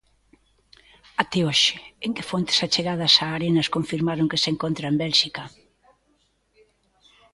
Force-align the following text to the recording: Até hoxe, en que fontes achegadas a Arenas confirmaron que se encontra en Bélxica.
Até 1.23 1.39
hoxe, 1.47 1.75
en 2.05 2.11
que 2.15 2.27
fontes 2.31 2.63
achegadas 2.65 3.15
a 3.23 3.25
Arenas 3.35 3.71
confirmaron 3.75 4.29
que 4.31 4.41
se 4.43 4.49
encontra 4.53 4.85
en 4.91 4.95
Bélxica. 5.03 5.43